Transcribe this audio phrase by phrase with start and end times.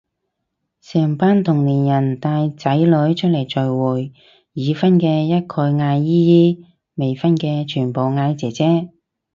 [0.81, 4.13] 成班同齡人帶仔女出嚟聚會，
[4.51, 8.89] 已婚嘅一概嗌姨姨，未婚嘅全部嗌姐姐